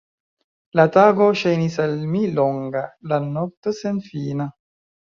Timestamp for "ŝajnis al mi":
1.43-2.23